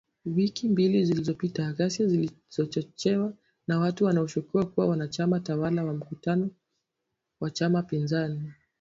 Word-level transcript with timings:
Wiki 0.25 0.69
mbili 0.69 1.05
zilizopita, 1.05 1.73
ghasia 1.73 2.07
zilizochochewa 2.07 3.33
na 3.67 3.79
watu 3.79 4.05
wanaoshukiwa 4.05 4.65
kuwa 4.65 4.87
wa 4.87 5.07
chama 5.07 5.39
tawala 5.39 5.81
kwenye 5.83 5.97
mkutano 5.97 6.49
wa 7.41 7.51
chama 7.51 7.81
pinzani 7.83 8.53